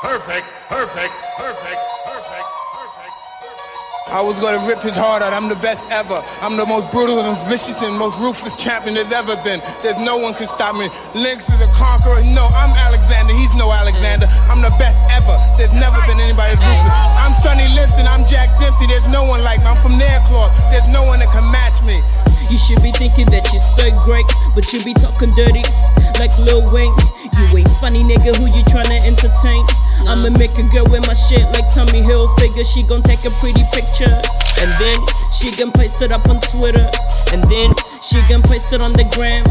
[0.00, 1.76] Perfect, perfect, perfect,
[2.08, 4.08] perfect, perfect, perfect.
[4.08, 5.36] I was gonna rip his heart out.
[5.36, 6.24] I'm the best ever.
[6.40, 9.60] I'm the most brutal and vicious and most ruthless champion there's ever been.
[9.84, 10.88] There's no one can stop me.
[11.12, 12.24] Lynx is a conqueror.
[12.32, 13.36] No, I'm Alexander.
[13.36, 14.24] He's no Alexander.
[14.48, 15.36] I'm the best ever.
[15.60, 16.96] There's never been anybody as ruthless.
[17.20, 18.08] I'm Sonny Liston.
[18.08, 18.88] I'm Jack Dempsey.
[18.88, 19.68] There's no one like me.
[19.68, 20.48] I'm from Nairclaw.
[20.72, 22.00] There's no one that can match me.
[22.48, 24.24] You should be thinking that you're so great,
[24.56, 25.62] but you be talking dirty
[26.16, 26.96] like Lil Wayne.
[27.36, 28.34] You ain't funny, nigga.
[28.36, 29.62] Who you tryna entertain?
[30.08, 32.28] I'ma make a girl with my shit like Tommy Hill.
[32.36, 34.20] Figure she gon' take a pretty picture,
[34.60, 34.98] and then
[35.32, 36.88] she gon' post it up on Twitter,
[37.32, 39.44] and then she gon' post it on the gram,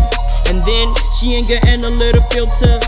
[0.47, 2.79] and then she ain't got a little filter.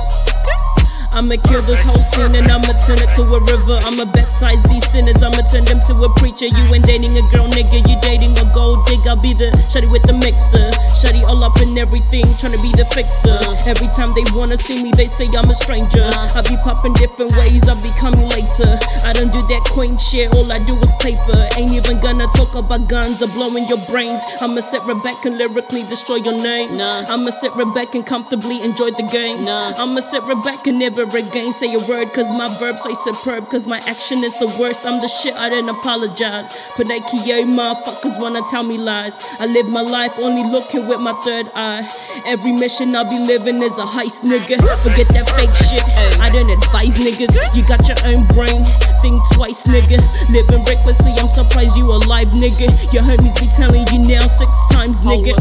[1.12, 3.78] I'ma kill this whole scene and I'ma turn it to a river.
[3.84, 6.48] I'ma baptize these sinners, I'ma turn them to a preacher.
[6.48, 9.12] You ain't dating a girl, nigga, you dating a gold digger.
[9.12, 10.72] I'll be the shawty with the mixer.
[11.04, 13.36] Shawty all up in everything, trying to be the fixer.
[13.68, 16.08] Every time they wanna see me, they say I'm a stranger.
[16.16, 18.80] I be popping different ways, I'll be coming later.
[19.04, 21.36] I don't do that queen shit, all I do is paper.
[21.60, 24.24] Ain't even gonna talk about guns or blowing your brains.
[24.40, 26.78] I'ma sit right back and lyrically destroy your name.
[26.78, 27.04] Nah.
[27.12, 29.44] I'ma sit right back and comfortably enjoy the game.
[29.44, 29.76] Nah.
[29.76, 33.50] I'ma sit right back and never again say a word cause my verbs say superb
[33.50, 34.86] cause my action is the worst.
[34.86, 36.70] I'm the shit, I didn't apologize.
[36.78, 39.18] Panakia motherfuckers wanna tell me lies.
[39.40, 41.88] I live my life only looking with my third eye.
[42.26, 44.62] Every mission I'll be living is a heist, nigga.
[44.84, 45.84] Forget that fake shit.
[46.20, 47.34] I don't advise niggas.
[47.56, 48.64] You got your own brain.
[49.02, 49.98] Think twice, nigga.
[50.30, 52.70] Living recklessly, I'm surprised you alive, nigga.
[52.94, 55.34] Your homies be telling you now six times, nigga.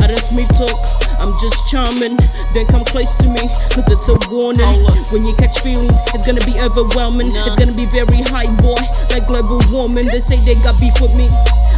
[0.00, 0.80] I don't smooth talk,
[1.20, 2.16] I'm just charming.
[2.54, 3.38] Then come close to me,
[3.70, 4.82] cause it's a warning.
[5.10, 7.26] When you catch feelings, it's gonna be overwhelming.
[7.26, 10.06] It's gonna be very high, boy, like global warming.
[10.06, 11.28] They say they got beef with me.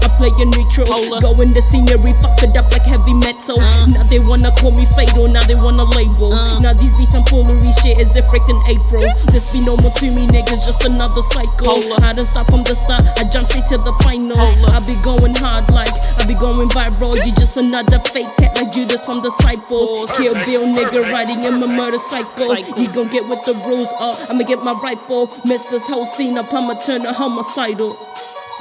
[0.05, 1.23] I play a neutral, Hold up.
[1.25, 3.57] go in the scenery, fuck it up like heavy metal.
[3.57, 3.87] Uh.
[3.89, 6.33] Now they wanna call me fatal, now they wanna label.
[6.33, 6.61] Uh.
[6.61, 9.09] Now these be some foolery shit as if freaking April.
[9.33, 11.81] This be normal to me, niggas, just another cycle.
[11.81, 12.05] Hold.
[12.05, 14.39] I don't start from the start, I jump straight to the finals.
[14.39, 14.77] Up.
[14.77, 17.17] I be going hard like I be going viral.
[17.25, 20.13] You just another fake cat like Judas from Disciples.
[20.17, 22.48] Kill Bill nigga riding in my motorcycle.
[22.53, 22.77] Cycle.
[22.77, 24.19] He gon' get with the rules up.
[24.29, 25.31] I'ma get my rifle.
[25.47, 26.53] Mess this whole scene up.
[26.53, 27.97] I'ma turn a homicidal.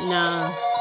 [0.08, 0.73] Nah.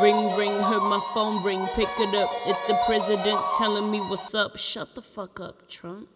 [0.00, 2.30] Ring, ring, heard my phone ring, pick it up.
[2.46, 4.56] It's the president telling me what's up.
[4.56, 6.08] Shut the fuck up, Trump.